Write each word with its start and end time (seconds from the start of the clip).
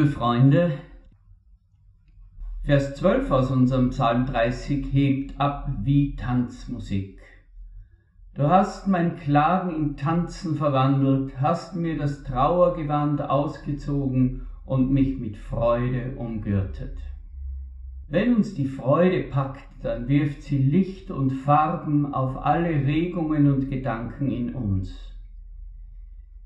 Liebe 0.00 0.12
Freunde, 0.12 0.72
Vers 2.64 2.94
12 2.94 3.30
aus 3.30 3.50
unserem 3.50 3.90
Psalm 3.90 4.24
30 4.24 4.90
hebt 4.90 5.38
ab 5.38 5.70
wie 5.82 6.16
Tanzmusik. 6.16 7.18
Du 8.32 8.48
hast 8.48 8.88
mein 8.88 9.16
Klagen 9.16 9.76
in 9.76 9.96
Tanzen 9.98 10.56
verwandelt, 10.56 11.38
hast 11.38 11.76
mir 11.76 11.98
das 11.98 12.24
Trauergewand 12.24 13.20
ausgezogen 13.28 14.46
und 14.64 14.90
mich 14.90 15.18
mit 15.18 15.36
Freude 15.36 16.12
umgürtet. 16.16 16.96
Wenn 18.08 18.36
uns 18.36 18.54
die 18.54 18.68
Freude 18.68 19.24
packt, 19.24 19.68
dann 19.82 20.08
wirft 20.08 20.44
sie 20.44 20.62
Licht 20.62 21.10
und 21.10 21.30
Farben 21.30 22.14
auf 22.14 22.38
alle 22.38 22.70
Regungen 22.70 23.52
und 23.52 23.68
Gedanken 23.68 24.30
in 24.30 24.54
uns. 24.54 25.09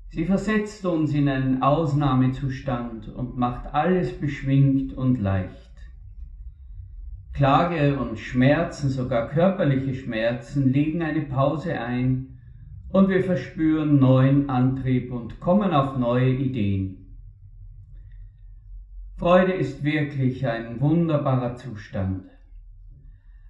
Sie 0.09 0.25
versetzt 0.25 0.85
uns 0.85 1.13
in 1.13 1.27
einen 1.27 1.61
Ausnahmezustand 1.61 3.09
und 3.09 3.37
macht 3.37 3.73
alles 3.73 4.17
beschwingt 4.17 4.93
und 4.93 5.19
leicht. 5.19 5.71
Klage 7.33 7.99
und 7.99 8.17
Schmerzen, 8.17 8.89
sogar 8.89 9.27
körperliche 9.27 9.93
Schmerzen, 9.93 10.71
legen 10.71 11.01
eine 11.01 11.21
Pause 11.21 11.77
ein 11.79 12.37
und 12.89 13.09
wir 13.09 13.23
verspüren 13.23 13.99
neuen 13.99 14.49
Antrieb 14.49 15.11
und 15.11 15.41
kommen 15.41 15.73
auf 15.73 15.97
neue 15.97 16.29
Ideen. 16.29 17.17
Freude 19.17 19.51
ist 19.51 19.83
wirklich 19.83 20.47
ein 20.47 20.79
wunderbarer 20.79 21.55
Zustand. 21.55 22.29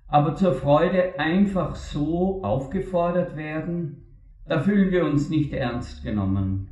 Aber 0.07 0.35
zur 0.35 0.53
Freude 0.53 1.19
einfach 1.19 1.75
so 1.75 2.43
aufgefordert 2.43 3.35
werden, 3.35 4.04
da 4.47 4.59
fühlen 4.59 4.91
wir 4.91 5.05
uns 5.05 5.29
nicht 5.29 5.53
ernst 5.53 6.03
genommen. 6.03 6.69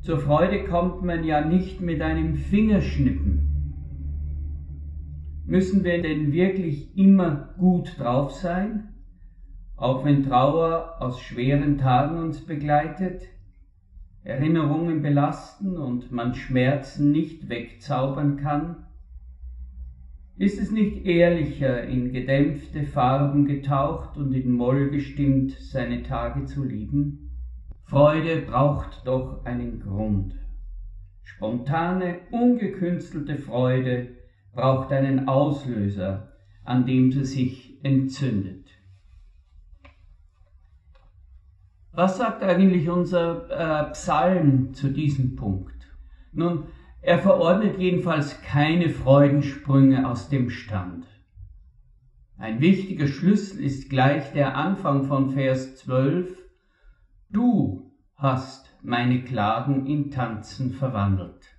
Zur 0.00 0.18
Freude 0.18 0.64
kommt 0.64 1.02
man 1.02 1.24
ja 1.24 1.40
nicht 1.40 1.80
mit 1.80 2.00
einem 2.00 2.36
Fingerschnippen. 2.36 3.42
Müssen 5.44 5.84
wir 5.84 6.00
denn 6.00 6.32
wirklich 6.32 6.96
immer 6.96 7.54
gut 7.58 7.98
drauf 7.98 8.32
sein, 8.32 8.88
auch 9.76 10.04
wenn 10.04 10.22
Trauer 10.22 10.96
aus 11.00 11.20
schweren 11.20 11.76
Tagen 11.76 12.18
uns 12.18 12.40
begleitet, 12.40 13.22
Erinnerungen 14.24 15.02
belasten 15.02 15.76
und 15.76 16.10
man 16.10 16.34
Schmerzen 16.34 17.12
nicht 17.12 17.48
wegzaubern 17.48 18.38
kann? 18.38 18.85
Ist 20.38 20.60
es 20.60 20.70
nicht 20.70 21.06
ehrlicher, 21.06 21.84
in 21.84 22.12
gedämpfte 22.12 22.84
Farben 22.84 23.46
getaucht 23.46 24.18
und 24.18 24.34
in 24.34 24.52
Moll 24.52 24.90
gestimmt 24.90 25.52
seine 25.52 26.02
Tage 26.02 26.44
zu 26.44 26.62
lieben? 26.62 27.30
Freude 27.84 28.42
braucht 28.42 29.06
doch 29.06 29.46
einen 29.46 29.80
Grund. 29.80 30.34
Spontane, 31.22 32.20
ungekünstelte 32.30 33.38
Freude 33.38 34.16
braucht 34.52 34.92
einen 34.92 35.26
Auslöser, 35.26 36.32
an 36.64 36.84
dem 36.84 37.12
sie 37.12 37.24
sich 37.24 37.82
entzündet. 37.82 38.68
Was 41.92 42.18
sagt 42.18 42.42
eigentlich 42.42 42.90
unser 42.90 43.88
äh, 43.88 43.90
Psalm 43.92 44.74
zu 44.74 44.90
diesem 44.90 45.34
Punkt? 45.34 45.96
Nun, 46.32 46.64
er 47.00 47.18
verordnet 47.18 47.78
jedenfalls 47.78 48.42
keine 48.42 48.90
Freudensprünge 48.90 50.08
aus 50.08 50.28
dem 50.28 50.50
Stand. 50.50 51.06
Ein 52.38 52.60
wichtiger 52.60 53.06
Schlüssel 53.06 53.64
ist 53.64 53.88
gleich 53.88 54.32
der 54.32 54.56
Anfang 54.56 55.04
von 55.04 55.30
Vers 55.30 55.76
12. 55.76 56.36
Du 57.30 57.92
hast 58.14 58.70
meine 58.82 59.22
Klagen 59.22 59.86
in 59.86 60.10
Tanzen 60.10 60.72
verwandelt. 60.72 61.56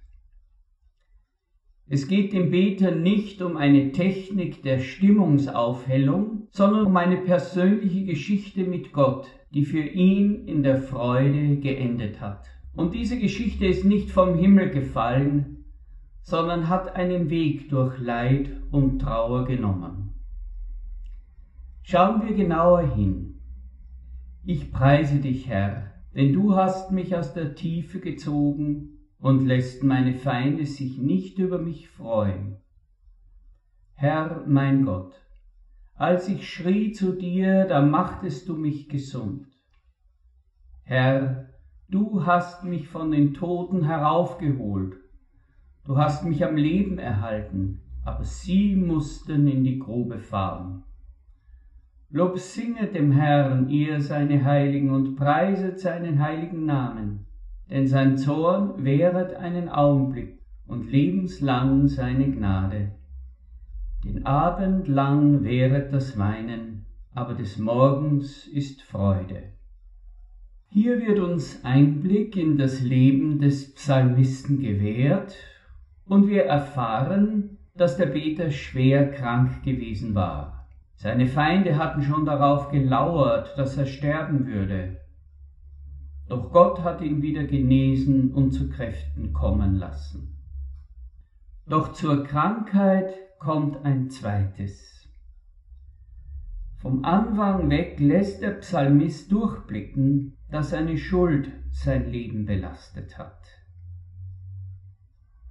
Es 1.90 2.08
geht 2.08 2.34
dem 2.34 2.52
Beter 2.52 2.92
nicht 2.92 3.42
um 3.42 3.56
eine 3.56 3.94
Technik 3.94 4.62
der 4.62 4.80
Stimmungsaufhellung, 4.80 6.48
sondern 6.52 6.86
um 6.86 6.98
eine 6.98 7.18
persönliche 7.18 8.04
Geschichte 8.04 8.66
mit 8.66 8.92
Gott, 8.92 9.28
die 9.54 9.64
für 9.64 9.84
ihn 9.84 10.48
in 10.48 10.64
der 10.64 10.82
Freude 10.82 11.56
geendet 11.58 12.20
hat. 12.20 12.46
Und 12.78 12.94
diese 12.94 13.18
Geschichte 13.18 13.66
ist 13.66 13.86
nicht 13.86 14.12
vom 14.12 14.38
Himmel 14.38 14.70
gefallen, 14.70 15.66
sondern 16.22 16.70
hat 16.70 16.96
einen 16.96 17.32
Weg 17.32 17.70
durch 17.70 17.98
Leid 17.98 18.52
und 18.70 19.00
Trauer 19.00 19.46
genommen. 19.46 20.14
Schauen 21.82 22.22
wir 22.28 22.36
genauer 22.36 22.84
hin. 22.84 23.42
Ich 24.46 24.72
preise 24.72 25.18
dich, 25.18 25.48
Herr, 25.48 25.92
denn 26.14 26.34
du 26.34 26.56
hast 26.56 26.92
mich 26.92 27.16
aus 27.16 27.34
der 27.34 27.56
Tiefe 27.56 28.00
gezogen 28.00 29.00
und 29.18 29.48
lässt 29.48 29.84
meine 29.84 30.14
Feinde 30.14 30.68
sich 30.68 31.00
nicht 31.00 31.40
über 31.40 31.58
mich 31.58 31.90
freuen. 31.90 32.58
Herr 33.96 34.44
mein 34.46 34.86
Gott, 34.86 35.20
als 35.96 36.30
ich 36.30 36.48
schrie 36.48 36.92
zu 36.92 37.14
dir, 37.14 37.66
da 37.66 37.82
machtest 37.82 38.48
du 38.48 38.56
mich 38.56 38.88
gesund. 38.88 39.48
Herr, 40.84 41.57
du 41.90 42.26
hast 42.26 42.64
mich 42.64 42.88
von 42.88 43.12
den 43.12 43.34
Toten 43.34 43.84
heraufgeholt, 43.84 44.98
du 45.86 45.98
hast 45.98 46.26
mich 46.26 46.46
am 46.46 46.56
Leben 46.56 46.98
erhalten, 46.98 47.82
aber 48.06 48.24
sie 48.24 48.76
mussten 48.76 49.48
in 49.48 49.64
die 49.64 49.80
Grube 49.80 50.20
fahren. 50.20 50.84
Lob 52.10 52.40
singet 52.40 52.96
dem 52.96 53.12
Herrn, 53.12 53.70
ihr 53.70 54.02
seine 54.02 54.46
Heiligen, 54.46 54.92
und 54.92 55.16
preiset 55.16 55.80
seinen 55.80 56.22
heiligen 56.22 56.66
Namen 56.66 57.28
denn 57.70 57.88
sein 57.88 58.18
Zorn 58.18 58.84
währet 58.84 59.36
einen 59.36 59.70
Augenblick 59.70 60.40
und 60.68 60.90
lebenslang 60.90 61.88
seine 61.88 62.32
Gnade. 62.32 62.92
Den 64.04 64.26
Abend 64.26 64.88
lang 64.88 65.44
währet 65.44 65.92
das 65.92 66.18
Weinen, 66.18 66.86
aber 67.14 67.34
des 67.34 67.58
Morgens 67.58 68.48
ist 68.48 68.82
Freude. 68.82 69.52
Hier 70.70 71.00
wird 71.00 71.20
uns 71.20 71.64
Einblick 71.64 72.36
in 72.36 72.58
das 72.58 72.82
Leben 72.82 73.40
des 73.40 73.74
Psalmisten 73.74 74.60
gewährt 74.60 75.36
und 76.06 76.28
wir 76.28 76.44
erfahren, 76.44 77.58
dass 77.76 77.96
der 77.96 78.08
Beter 78.08 78.52
schwer 78.52 79.10
krank 79.12 79.64
gewesen 79.64 80.14
war. 80.14 80.68
Seine 80.96 81.28
Feinde 81.28 81.78
hatten 81.78 82.02
schon 82.02 82.26
darauf 82.26 82.70
gelauert, 82.70 83.58
dass 83.58 83.78
er 83.78 83.86
sterben 83.86 84.46
würde. 84.46 84.98
Doch 86.28 86.52
Gott 86.52 86.84
hat 86.84 87.02
ihn 87.02 87.22
wieder 87.22 87.44
genesen 87.46 88.34
und 88.34 88.52
zu 88.52 88.70
Kräften 88.70 89.32
kommen 89.32 89.76
lassen. 89.76 90.38
Doch 91.66 91.94
zur 91.94 92.24
Krankheit 92.24 93.14
kommt 93.40 93.86
ein 93.86 94.10
zweites. 94.10 94.97
Vom 96.80 97.04
Anfang 97.04 97.70
weg 97.70 98.00
lässt 98.00 98.42
der 98.42 98.52
Psalmist 98.52 99.32
durchblicken, 99.32 100.38
dass 100.52 100.74
eine 100.74 100.98
Schuld 100.98 101.52
sein 101.72 102.12
Leben 102.12 102.46
belastet 102.46 103.18
hat. 103.18 103.42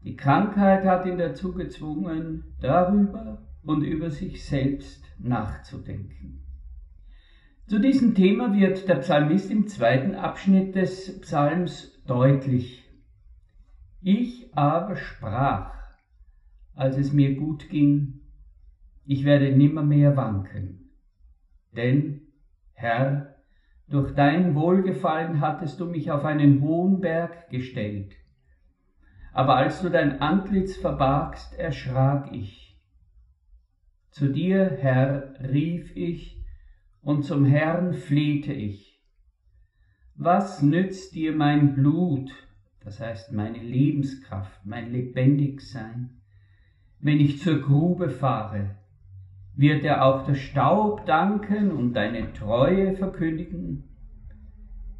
Die 0.02 0.14
Krankheit 0.14 0.84
hat 0.84 1.04
ihn 1.04 1.18
dazu 1.18 1.52
gezwungen, 1.52 2.44
darüber 2.60 3.42
und 3.64 3.82
über 3.82 4.10
sich 4.10 4.44
selbst 4.44 5.04
nachzudenken. 5.18 6.44
Zu 7.66 7.80
diesem 7.80 8.14
Thema 8.14 8.54
wird 8.54 8.88
der 8.88 8.96
Psalmist 8.96 9.50
im 9.50 9.66
zweiten 9.66 10.14
Abschnitt 10.14 10.76
des 10.76 11.20
Psalms 11.22 12.00
deutlich. 12.06 12.88
Ich 14.00 14.56
aber 14.56 14.94
sprach, 14.94 15.74
als 16.76 16.96
es 16.96 17.12
mir 17.12 17.34
gut 17.34 17.68
ging, 17.68 18.20
ich 19.04 19.24
werde 19.24 19.50
nimmermehr 19.50 20.16
wanken. 20.16 20.85
Denn, 21.76 22.22
Herr, 22.72 23.36
durch 23.88 24.14
dein 24.14 24.54
Wohlgefallen 24.54 25.40
hattest 25.40 25.78
du 25.78 25.86
mich 25.86 26.10
auf 26.10 26.24
einen 26.24 26.60
hohen 26.60 27.00
Berg 27.00 27.50
gestellt. 27.50 28.14
Aber 29.32 29.56
als 29.56 29.82
du 29.82 29.90
dein 29.90 30.20
Antlitz 30.20 30.76
verbargst, 30.76 31.58
erschrak 31.58 32.32
ich. 32.32 32.76
Zu 34.10 34.28
dir, 34.32 34.78
Herr, 34.80 35.34
rief 35.52 35.94
ich, 35.94 36.42
und 37.02 37.22
zum 37.22 37.44
Herrn 37.44 37.92
flehte 37.92 38.52
ich. 38.52 39.00
Was 40.14 40.62
nützt 40.62 41.14
dir 41.14 41.36
mein 41.36 41.74
Blut, 41.74 42.32
das 42.80 42.98
heißt 42.98 43.32
meine 43.32 43.58
Lebenskraft, 43.58 44.64
mein 44.64 44.90
Lebendigsein, 44.90 46.22
wenn 46.98 47.20
ich 47.20 47.42
zur 47.42 47.60
Grube 47.60 48.08
fahre? 48.08 48.76
Wird 49.56 49.84
er 49.84 50.04
auch 50.04 50.24
der 50.24 50.34
Staub 50.34 51.06
danken 51.06 51.72
und 51.72 51.94
deine 51.94 52.32
Treue 52.32 52.94
verkündigen? 52.94 53.84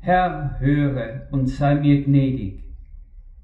Herr, 0.01 0.59
höre 0.59 1.29
und 1.31 1.47
sei 1.47 1.75
mir 1.75 2.03
gnädig. 2.03 2.63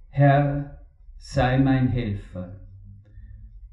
Herr, 0.09 0.81
sei 1.19 1.59
mein 1.59 1.89
Helfer. 1.89 2.61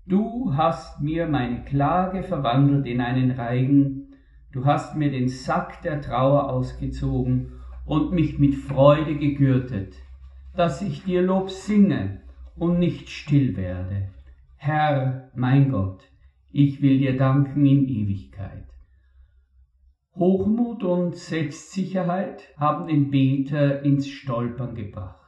Du 0.05 0.53
hast 0.55 1.01
mir 1.01 1.27
meine 1.27 1.63
Klage 1.63 2.23
verwandelt 2.23 2.85
in 2.85 2.99
einen 2.99 3.31
Reigen, 3.31 4.09
Du 4.51 4.65
hast 4.65 4.95
mir 4.95 5.11
den 5.11 5.27
Sack 5.27 5.83
der 5.83 6.01
Trauer 6.01 6.49
ausgezogen 6.49 7.51
und 7.85 8.11
mich 8.11 8.39
mit 8.39 8.55
Freude 8.55 9.15
gegürtet, 9.15 9.93
dass 10.55 10.81
ich 10.81 11.03
dir 11.03 11.21
Lob 11.21 11.51
singe 11.51 12.21
und 12.55 12.79
nicht 12.79 13.09
still 13.09 13.55
werde. 13.55 14.09
Herr, 14.55 15.29
mein 15.35 15.69
Gott, 15.69 16.08
ich 16.51 16.81
will 16.81 16.97
dir 16.97 17.17
danken 17.17 17.65
in 17.65 17.87
Ewigkeit. 17.87 18.65
Hochmut 20.15 20.83
und 20.83 21.15
Selbstsicherheit 21.15 22.53
haben 22.57 22.87
den 22.87 23.09
Beter 23.09 23.83
ins 23.83 24.07
Stolpern 24.07 24.75
gebracht. 24.75 25.19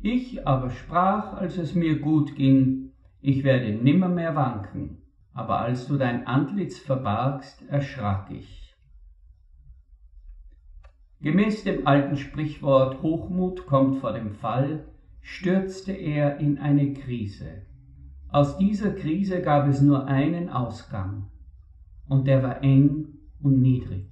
Ich 0.00 0.46
aber 0.46 0.70
sprach, 0.70 1.34
als 1.34 1.56
es 1.56 1.74
mir 1.74 1.98
gut 2.00 2.34
ging, 2.34 2.92
ich 3.20 3.42
werde 3.44 3.72
nimmermehr 3.72 4.36
wanken, 4.36 5.02
aber 5.32 5.60
als 5.60 5.86
du 5.86 5.96
dein 5.96 6.26
Antlitz 6.26 6.78
verbargst, 6.78 7.66
erschrak 7.68 8.30
ich. 8.30 8.74
Gemäß 11.20 11.64
dem 11.64 11.86
alten 11.86 12.16
Sprichwort 12.16 13.02
Hochmut 13.02 13.66
kommt 13.66 14.00
vor 14.00 14.12
dem 14.12 14.32
Fall, 14.32 14.84
stürzte 15.22 15.92
er 15.92 16.38
in 16.38 16.58
eine 16.58 16.92
Krise. 16.92 17.62
Aus 18.36 18.58
dieser 18.58 18.90
Krise 18.90 19.40
gab 19.40 19.66
es 19.66 19.80
nur 19.80 20.08
einen 20.08 20.50
Ausgang, 20.50 21.30
und 22.06 22.26
der 22.26 22.42
war 22.42 22.62
eng 22.62 23.06
und 23.40 23.62
niedrig. 23.62 24.10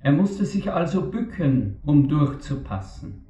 Er 0.00 0.10
musste 0.10 0.44
sich 0.44 0.72
also 0.72 1.08
bücken, 1.08 1.76
um 1.84 2.08
durchzupassen. 2.08 3.26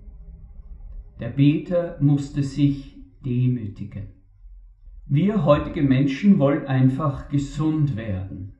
Der 1.20 1.28
Beter 1.28 1.98
musste 2.00 2.42
sich 2.42 2.96
demütigen. 3.22 4.14
Wir 5.04 5.44
heutige 5.44 5.82
Menschen 5.82 6.38
wollen 6.38 6.66
einfach 6.66 7.28
gesund 7.28 7.96
werden. 7.96 8.54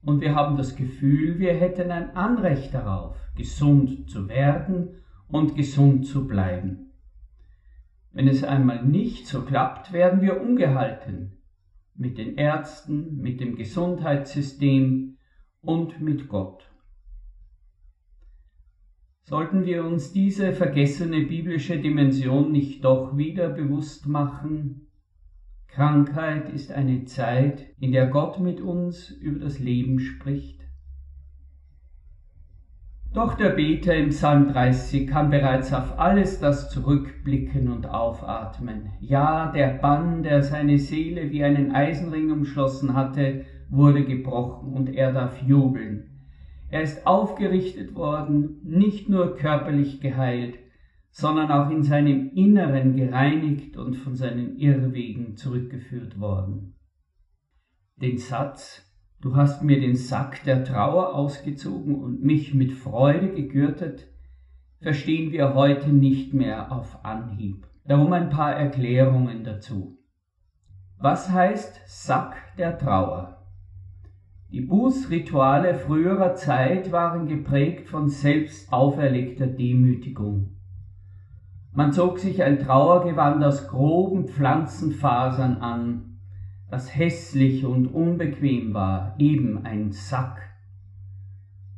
Und 0.00 0.22
wir 0.22 0.34
haben 0.34 0.56
das 0.56 0.74
Gefühl, 0.74 1.38
wir 1.38 1.52
hätten 1.52 1.90
ein 1.90 2.16
Anrecht 2.16 2.72
darauf, 2.72 3.18
gesund 3.36 4.08
zu 4.08 4.26
werden 4.26 5.02
und 5.28 5.54
gesund 5.54 6.06
zu 6.06 6.26
bleiben. 6.26 6.91
Wenn 8.12 8.28
es 8.28 8.44
einmal 8.44 8.84
nicht 8.84 9.26
so 9.26 9.42
klappt, 9.42 9.92
werden 9.92 10.20
wir 10.20 10.40
ungehalten 10.40 11.38
mit 11.94 12.18
den 12.18 12.36
Ärzten, 12.36 13.18
mit 13.18 13.40
dem 13.40 13.56
Gesundheitssystem 13.56 15.16
und 15.60 16.00
mit 16.00 16.28
Gott. 16.28 16.68
Sollten 19.24 19.64
wir 19.64 19.84
uns 19.84 20.12
diese 20.12 20.52
vergessene 20.52 21.22
biblische 21.22 21.78
Dimension 21.78 22.50
nicht 22.50 22.84
doch 22.84 23.16
wieder 23.16 23.48
bewusst 23.48 24.06
machen? 24.06 24.88
Krankheit 25.68 26.50
ist 26.50 26.72
eine 26.72 27.04
Zeit, 27.04 27.74
in 27.78 27.92
der 27.92 28.08
Gott 28.08 28.40
mit 28.40 28.60
uns 28.60 29.10
über 29.10 29.38
das 29.38 29.58
Leben 29.58 30.00
spricht. 30.00 30.61
Doch 33.14 33.34
der 33.34 33.50
Beter 33.50 33.94
im 33.94 34.08
Psalm 34.08 34.48
30 34.48 35.06
kann 35.06 35.28
bereits 35.28 35.74
auf 35.74 35.98
alles 35.98 36.40
das 36.40 36.70
zurückblicken 36.70 37.70
und 37.70 37.86
aufatmen. 37.86 38.92
Ja, 39.00 39.52
der 39.52 39.68
Bann, 39.68 40.22
der 40.22 40.42
seine 40.42 40.78
Seele 40.78 41.30
wie 41.30 41.44
einen 41.44 41.72
Eisenring 41.72 42.30
umschlossen 42.30 42.94
hatte, 42.94 43.44
wurde 43.68 44.06
gebrochen 44.06 44.72
und 44.72 44.94
er 44.94 45.12
darf 45.12 45.42
jubeln. 45.42 46.26
Er 46.70 46.80
ist 46.80 47.06
aufgerichtet 47.06 47.94
worden, 47.94 48.60
nicht 48.64 49.10
nur 49.10 49.36
körperlich 49.36 50.00
geheilt, 50.00 50.58
sondern 51.10 51.50
auch 51.50 51.68
in 51.68 51.82
seinem 51.82 52.30
Inneren 52.30 52.96
gereinigt 52.96 53.76
und 53.76 53.94
von 53.94 54.16
seinen 54.16 54.56
Irrwegen 54.56 55.36
zurückgeführt 55.36 56.18
worden. 56.18 56.76
Den 57.96 58.16
Satz, 58.16 58.90
du 59.22 59.36
hast 59.36 59.62
mir 59.62 59.80
den 59.80 59.96
Sack 59.96 60.42
der 60.44 60.64
Trauer 60.64 61.14
ausgezogen 61.14 61.94
und 61.94 62.22
mich 62.22 62.52
mit 62.54 62.72
Freude 62.72 63.32
gegürtet, 63.32 64.08
verstehen 64.80 65.30
wir 65.30 65.54
heute 65.54 65.90
nicht 65.90 66.34
mehr 66.34 66.72
auf 66.72 67.04
Anhieb. 67.04 67.66
Darum 67.86 68.12
ein 68.12 68.30
paar 68.30 68.54
Erklärungen 68.54 69.44
dazu. 69.44 69.96
Was 70.98 71.30
heißt 71.30 71.80
Sack 71.86 72.36
der 72.58 72.78
Trauer? 72.78 73.46
Die 74.50 74.60
Bußrituale 74.60 75.74
früherer 75.74 76.34
Zeit 76.34 76.92
waren 76.92 77.26
geprägt 77.26 77.88
von 77.88 78.08
selbst 78.08 78.72
auferlegter 78.72 79.46
Demütigung. 79.46 80.58
Man 81.72 81.92
zog 81.92 82.18
sich 82.18 82.42
ein 82.42 82.58
Trauergewand 82.58 83.42
aus 83.42 83.68
groben 83.68 84.28
Pflanzenfasern 84.28 85.58
an, 85.58 86.11
das 86.72 86.96
hässlich 86.96 87.66
und 87.66 87.88
unbequem 87.88 88.72
war, 88.72 89.14
eben 89.18 89.66
ein 89.66 89.92
Sack. 89.92 90.40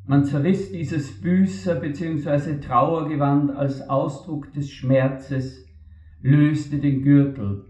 Man 0.07 0.23
zerriss 0.23 0.71
dieses 0.71 1.21
Büßer- 1.21 1.81
bzw. 1.81 2.61
Trauergewand 2.61 3.51
als 3.57 3.91
Ausdruck 3.91 4.53
des 4.53 4.71
Schmerzes, 4.71 5.67
löste 6.23 6.79
den 6.79 7.03
Gürtel. 7.03 7.65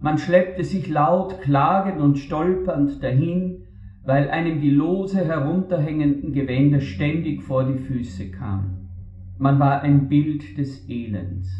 Man 0.00 0.16
schleppte 0.16 0.64
sich 0.64 0.88
laut 0.88 1.42
klagend 1.42 2.00
und 2.00 2.18
stolpernd 2.18 3.02
dahin, 3.02 3.66
weil 4.02 4.30
einem 4.30 4.62
die 4.62 4.70
lose 4.70 5.22
herunterhängenden 5.26 6.32
Gewänder 6.32 6.80
ständig 6.80 7.42
vor 7.42 7.64
die 7.70 7.78
Füße 7.78 8.30
kamen. 8.30 8.88
Man 9.36 9.60
war 9.60 9.82
ein 9.82 10.08
Bild 10.08 10.56
des 10.56 10.88
Elends. 10.88 11.50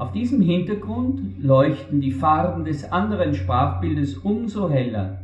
Auf 0.00 0.12
diesem 0.12 0.40
Hintergrund 0.40 1.42
leuchten 1.42 2.00
die 2.00 2.10
Farben 2.10 2.64
des 2.64 2.90
anderen 2.90 3.34
Sprachbildes 3.34 4.16
umso 4.16 4.70
heller. 4.70 5.18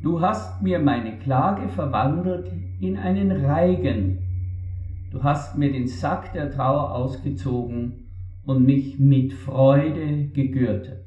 Du 0.00 0.20
hast 0.20 0.62
mir 0.62 0.78
meine 0.78 1.18
Klage 1.18 1.68
verwandelt 1.68 2.52
in 2.78 2.96
einen 2.96 3.32
Reigen. 3.32 4.18
Du 5.10 5.24
hast 5.24 5.58
mir 5.58 5.72
den 5.72 5.88
Sack 5.88 6.32
der 6.34 6.52
Trauer 6.52 6.94
ausgezogen 6.94 8.06
und 8.46 8.64
mich 8.64 9.00
mit 9.00 9.32
Freude 9.32 10.28
gegürtet. 10.28 11.06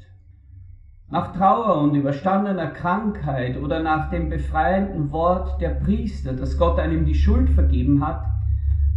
Nach 1.09 1.33
Trauer 1.33 1.81
und 1.81 1.95
überstandener 1.95 2.67
Krankheit 2.67 3.61
oder 3.61 3.81
nach 3.81 4.09
dem 4.09 4.27
befreienden 4.27 5.09
Wort 5.13 5.61
der 5.61 5.69
Priester, 5.69 6.33
dass 6.33 6.57
Gott 6.57 6.79
einem 6.79 7.05
die 7.05 7.15
Schuld 7.15 7.49
vergeben 7.49 8.05
hat, 8.05 8.25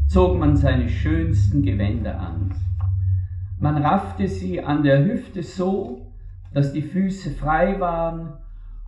zog 0.08 0.40
man 0.40 0.56
seine 0.56 0.88
schönsten 0.88 1.62
Gewänder 1.62 2.18
an. 2.18 2.52
Man 3.58 3.78
raffte 3.78 4.28
sie 4.28 4.60
an 4.60 4.82
der 4.82 5.04
Hüfte 5.04 5.42
so, 5.42 6.12
dass 6.52 6.72
die 6.72 6.82
Füße 6.82 7.30
frei 7.30 7.78
waren 7.80 8.34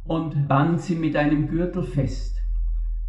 und 0.04 0.48
band 0.48 0.80
sie 0.80 0.96
mit 0.96 1.16
einem 1.16 1.48
Gürtel 1.48 1.82
fest. 1.82 2.36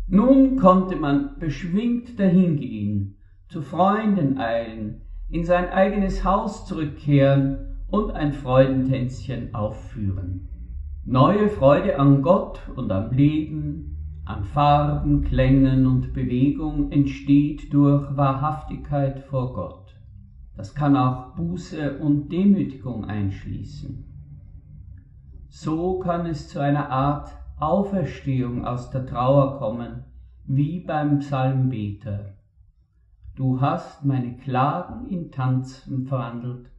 Nun 0.07 0.57
konnte 0.57 0.95
man 0.95 1.37
beschwingt 1.39 2.19
dahingehen, 2.19 3.17
zu 3.49 3.61
Freunden 3.61 4.37
eilen, 4.37 5.01
in 5.29 5.43
sein 5.43 5.69
eigenes 5.69 6.23
Haus 6.23 6.65
zurückkehren 6.65 7.83
und 7.87 8.11
ein 8.11 8.33
Freudentänzchen 8.33 9.53
aufführen. 9.53 10.47
Neue 11.05 11.49
Freude 11.49 11.99
an 11.99 12.21
Gott 12.21 12.61
und 12.75 12.91
am 12.91 13.11
Leben, 13.11 13.97
an 14.25 14.43
Farben, 14.43 15.23
Klängen 15.23 15.85
und 15.85 16.13
Bewegung 16.13 16.91
entsteht 16.91 17.73
durch 17.73 18.15
Wahrhaftigkeit 18.17 19.21
vor 19.21 19.53
Gott. 19.53 19.86
Das 20.57 20.75
kann 20.75 20.97
auch 20.97 21.35
Buße 21.35 21.99
und 21.99 22.31
Demütigung 22.31 23.05
einschließen. 23.05 24.03
So 25.47 25.99
kann 25.99 26.25
es 26.25 26.49
zu 26.49 26.59
einer 26.59 26.89
Art 26.89 27.31
Auferstehung 27.57 28.65
aus 28.65 28.89
der 28.89 29.05
Trauer 29.05 29.57
kommen, 29.59 30.03
wie 30.45 30.81
beim 30.81 31.19
Psalmbeter. 31.19 32.33
Du 33.35 33.61
hast 33.61 34.03
meine 34.03 34.35
Klagen 34.35 35.07
in 35.07 35.31
Tanzen 35.31 36.05
verwandelt 36.05 36.71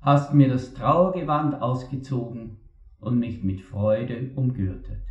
hast 0.00 0.34
mir 0.34 0.48
das 0.48 0.74
Trauergewand 0.74 1.60
ausgezogen 1.60 2.58
und 3.00 3.18
mich 3.18 3.42
mit 3.42 3.60
Freude 3.60 4.30
umgürtet. 4.36 5.02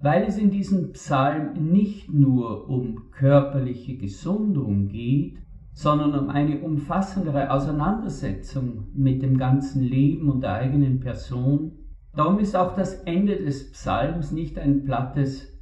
Weil 0.00 0.24
es 0.24 0.38
in 0.38 0.50
diesem 0.50 0.92
Psalm 0.92 1.70
nicht 1.70 2.08
nur 2.12 2.68
um 2.68 3.10
körperliche 3.10 3.96
Gesundung 3.96 4.88
geht, 4.88 5.38
sondern 5.78 6.18
um 6.18 6.28
eine 6.28 6.58
umfassendere 6.58 7.52
Auseinandersetzung 7.52 8.88
mit 8.94 9.22
dem 9.22 9.38
ganzen 9.38 9.80
Leben 9.80 10.28
und 10.28 10.40
der 10.40 10.54
eigenen 10.54 10.98
Person, 10.98 11.70
darum 12.16 12.40
ist 12.40 12.56
auch 12.56 12.74
das 12.74 12.94
Ende 13.04 13.36
des 13.36 13.70
Psalms 13.70 14.32
nicht 14.32 14.58
ein 14.58 14.82
plattes 14.82 15.56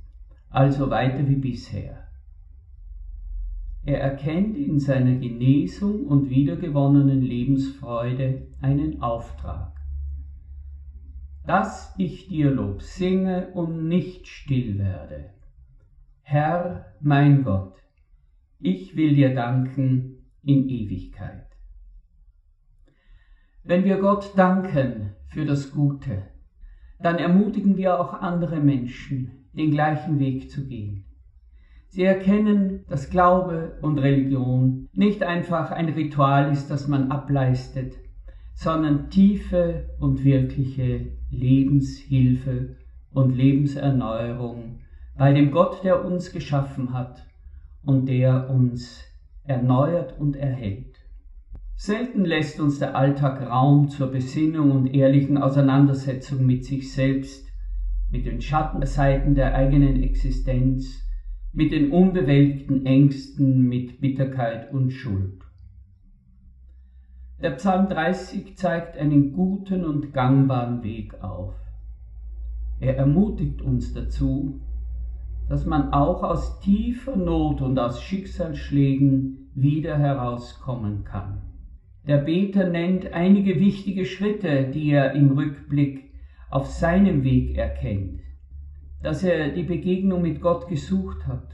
also 0.49 0.89
weiter 0.89 1.29
wie 1.29 1.37
bisher. 1.37 2.09
Er 3.85 4.01
erkennt 4.01 4.57
in 4.57 4.81
seiner 4.81 5.17
Genesung 5.17 6.07
und 6.07 6.31
wiedergewonnenen 6.31 7.21
Lebensfreude 7.21 8.47
einen 8.63 9.03
Auftrag. 9.03 9.75
Dass 11.47 11.95
ich 11.99 12.29
dir 12.29 12.51
Lob 12.53 12.81
singe 12.81 13.49
und 13.53 13.87
nicht 13.87 14.29
still 14.29 14.79
werde. 14.79 15.33
Herr, 16.23 16.87
mein 17.03 17.45
Gott, 17.45 17.75
ich 18.59 18.97
will 18.97 19.15
dir 19.15 19.35
danken 19.35 20.25
in 20.43 20.69
Ewigkeit. 20.69 21.47
Wenn 23.63 23.85
wir 23.85 23.99
Gott 23.99 24.33
danken 24.37 25.11
für 25.29 25.45
das 25.45 25.73
Gute, 25.73 26.23
dann 27.01 27.19
ermutigen 27.19 27.77
wir 27.77 28.01
auch 28.01 28.15
andere 28.15 28.61
Menschen, 28.61 29.49
den 29.53 29.71
gleichen 29.71 30.19
Weg 30.19 30.51
zu 30.51 30.67
gehen. 30.67 31.05
Sie 31.89 32.05
erkennen, 32.05 32.85
dass 32.89 33.11
Glaube 33.11 33.79
und 33.83 33.99
Religion 33.99 34.89
nicht 34.93 35.23
einfach 35.23 35.71
ein 35.71 35.89
Ritual 35.89 36.53
ist, 36.53 36.71
das 36.71 36.89
man 36.89 37.11
ableistet, 37.11 37.95
sondern 38.55 39.11
tiefe 39.11 39.91
und 39.99 40.25
wirkliche 40.25 41.13
Lebenshilfe 41.31 42.77
und 43.13 43.35
Lebenserneuerung 43.35 44.81
bei 45.17 45.33
dem 45.33 45.51
Gott, 45.51 45.85
der 45.85 46.05
uns 46.05 46.33
geschaffen 46.33 46.93
hat 46.93 47.27
und 47.87 48.09
der 48.09 48.51
uns 48.51 49.05
erneuert 49.45 50.19
und 50.19 50.37
erhält. 50.37 50.97
Selten 51.77 52.25
lässt 52.25 52.59
uns 52.59 52.79
der 52.79 52.97
Alltag 52.97 53.41
Raum 53.49 53.89
zur 53.89 54.11
Besinnung 54.11 54.73
und 54.73 54.87
ehrlichen 54.89 55.39
Auseinandersetzung 55.39 56.45
mit 56.45 56.65
sich 56.65 56.93
selbst, 56.93 57.47
mit 58.11 58.27
den 58.27 58.41
Schattenseiten 58.41 59.35
der 59.35 59.55
eigenen 59.55 60.03
Existenz, 60.03 61.03
mit 61.53 61.73
den 61.73 61.91
unbewältigten 61.91 62.85
Ängsten, 62.85 63.63
mit 63.63 64.01
Bitterkeit 64.01 64.73
und 64.73 64.91
Schuld. 64.91 65.43
Der 67.41 67.51
Psalm 67.51 67.89
30 67.89 68.57
zeigt 68.57 68.97
einen 68.97 69.33
guten 69.33 69.85
und 69.85 70.13
gangbaren 70.13 70.83
Weg 70.83 71.23
auf. 71.23 71.55
Er 72.81 72.97
ermutigt 72.97 73.63
uns 73.63 73.93
dazu, 73.93 74.61
dass 75.49 75.67
man 75.67 75.93
auch 75.93 76.23
aus 76.23 76.61
tiefer 76.61 77.17
Not 77.17 77.61
und 77.63 77.79
aus 77.79 78.03
Schicksalsschlägen 78.03 79.51
wieder 79.55 79.99
herauskommen 79.99 81.05
kann. 81.05 81.43
Der 82.07 82.19
Beter 82.19 82.69
nennt 82.69 83.13
einige 83.13 83.59
wichtige 83.59 84.07
Schritte, 84.07 84.69
die 84.69 84.91
er 84.91 85.13
im 85.13 85.33
Rückblick 85.33 86.11
auf 86.51 86.67
seinem 86.67 87.25
Weg 87.25 87.57
erkennt 87.57 88.21
dass 89.07 89.23
er 89.23 89.51
die 89.51 89.63
Begegnung 89.63 90.23
mit 90.23 90.41
Gott 90.41 90.69
gesucht 90.69 91.29
hat, 91.29 91.49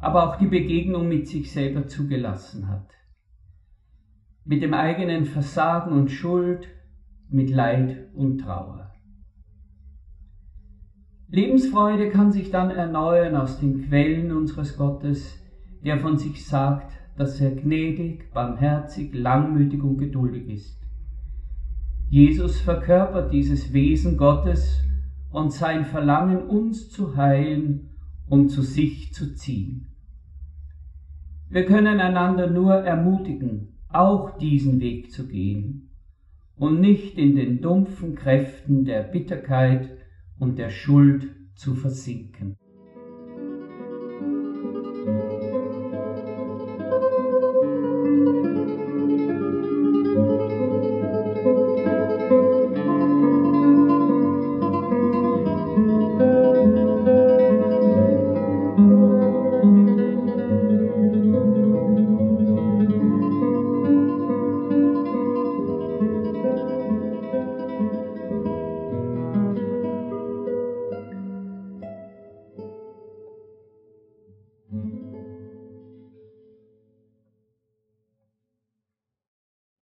aber 0.00 0.28
auch 0.28 0.36
die 0.36 0.46
Begegnung 0.46 1.06
mit 1.06 1.26
sich 1.28 1.52
selber 1.52 1.86
zugelassen 1.86 2.68
hat. 2.68 2.90
Mit 4.44 4.62
dem 4.62 4.72
eigenen 4.72 5.26
Versagen 5.26 5.92
und 5.92 6.10
Schuld, 6.10 6.66
mit 7.28 7.50
Leid 7.50 8.08
und 8.14 8.38
Trauer. 8.38 8.90
Lebensfreude 11.30 12.08
kann 12.08 12.32
sich 12.32 12.50
dann 12.50 12.70
erneuern 12.70 13.36
aus 13.36 13.60
den 13.60 13.86
Quellen 13.86 14.32
unseres 14.32 14.78
Gottes, 14.78 15.38
der 15.84 15.98
von 15.98 16.16
sich 16.16 16.46
sagt, 16.46 16.90
dass 17.18 17.38
er 17.38 17.50
gnädig, 17.50 18.32
barmherzig, 18.32 19.12
langmütig 19.12 19.82
und 19.82 19.98
geduldig 19.98 20.48
ist. 20.48 20.78
Jesus 22.08 22.60
verkörpert 22.60 23.30
dieses 23.30 23.74
Wesen 23.74 24.16
Gottes 24.16 24.82
und 25.30 25.52
sein 25.52 25.84
Verlangen, 25.84 26.46
uns 26.46 26.88
zu 26.88 27.16
heilen 27.16 27.90
und 28.26 28.48
zu 28.48 28.62
sich 28.62 29.12
zu 29.12 29.34
ziehen. 29.34 29.88
Wir 31.50 31.66
können 31.66 32.00
einander 32.00 32.48
nur 32.48 32.74
ermutigen, 32.74 33.78
auch 33.90 34.38
diesen 34.38 34.80
Weg 34.80 35.12
zu 35.12 35.28
gehen 35.28 35.90
und 36.56 36.80
nicht 36.80 37.18
in 37.18 37.36
den 37.36 37.60
dumpfen 37.60 38.14
Kräften 38.14 38.86
der 38.86 39.02
Bitterkeit 39.02 39.97
und 40.38 40.58
der 40.58 40.70
Schuld 40.70 41.28
zu 41.54 41.74
versinken. 41.74 42.56